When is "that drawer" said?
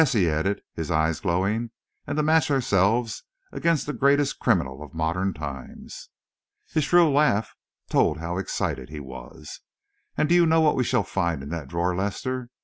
11.49-11.95